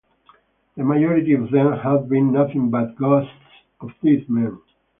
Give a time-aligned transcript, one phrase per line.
[0.77, 3.35] The majority of them have been nothing but ghosts
[3.81, 4.57] of dead men.